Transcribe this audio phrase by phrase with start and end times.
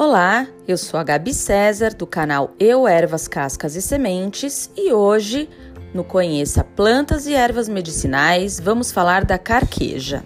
[0.00, 5.48] Olá, eu sou a Gabi César do canal Eu Ervas Cascas e Sementes e hoje
[5.92, 10.22] no Conheça Plantas e Ervas Medicinais vamos falar da carqueja.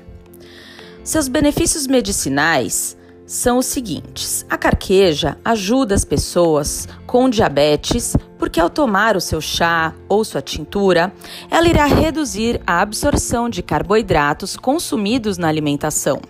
[1.03, 8.69] Seus benefícios medicinais são os seguintes: a carqueja ajuda as pessoas com diabetes porque ao
[8.69, 11.11] tomar o seu chá ou sua tintura,
[11.51, 16.21] ela irá reduzir a absorção de carboidratos consumidos na alimentação.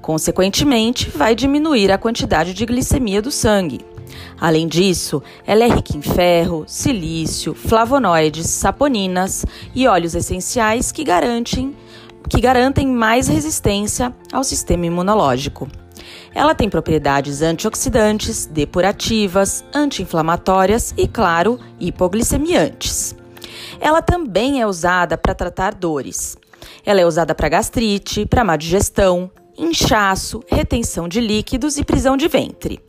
[0.00, 3.80] Consequentemente, vai diminuir a quantidade de glicemia do sangue.
[4.40, 11.76] Além disso, ela é rica em ferro, silício, flavonoides, saponinas e óleos essenciais que garantem,
[12.28, 15.68] que garantem mais resistência ao sistema imunológico.
[16.34, 23.14] Ela tem propriedades antioxidantes, depurativas, anti-inflamatórias e, claro, hipoglicemiantes.
[23.80, 26.36] Ela também é usada para tratar dores.
[26.84, 32.26] Ela é usada para gastrite, para má digestão, inchaço, retenção de líquidos e prisão de
[32.26, 32.80] ventre.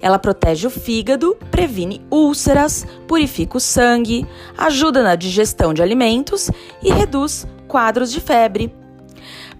[0.00, 4.26] Ela protege o fígado, previne úlceras, purifica o sangue,
[4.58, 6.50] ajuda na digestão de alimentos
[6.82, 8.74] e reduz quadros de febre.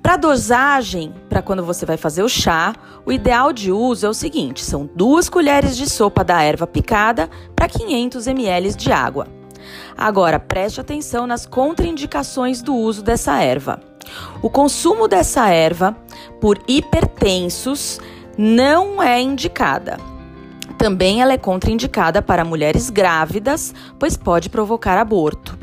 [0.03, 2.75] Para dosagem, para quando você vai fazer o chá,
[3.07, 7.31] o ideal de uso é o seguinte: são duas colheres de sopa da erva picada
[7.55, 9.29] para 500 ml de água.
[9.97, 13.92] Agora, preste atenção nas contraindicações do uso dessa erva.
[14.43, 15.97] O consumo dessa erva
[16.41, 18.01] por hipertensos
[18.37, 19.99] não é indicada.
[20.79, 25.57] Também ela é contraindicada para mulheres grávidas, pois pode provocar aborto.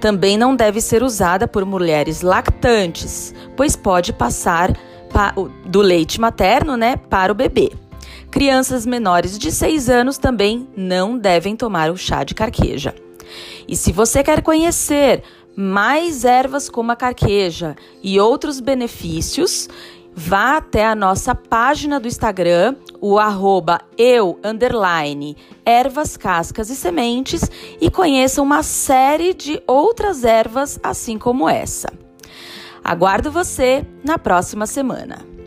[0.00, 4.72] Também não deve ser usada por mulheres lactantes, pois pode passar
[5.64, 7.72] do leite materno né, para o bebê.
[8.30, 12.94] Crianças menores de 6 anos também não devem tomar o chá de carqueja.
[13.66, 15.22] E se você quer conhecer
[15.60, 19.68] mais ervas como a carqueja e outros benefícios,
[20.14, 25.36] vá até a nossa página do Instagram, o arroba eu, underline,
[25.66, 31.92] ervas, cascas e sementes e conheça uma série de outras ervas assim como essa.
[32.84, 35.37] Aguardo você na próxima semana.